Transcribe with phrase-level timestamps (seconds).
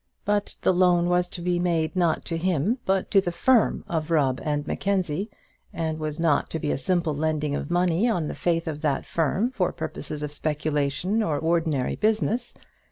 [0.25, 4.09] But the loan was to be made not to him but to the firm of
[4.09, 5.29] Rubb and Mackenzie,
[5.71, 9.05] and was not to be a simple lending of money on the faith of that
[9.05, 12.51] firm, for purposes of speculation or ordinary business.